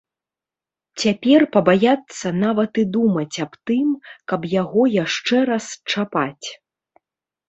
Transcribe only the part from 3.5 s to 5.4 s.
тым, каб яго яшчэ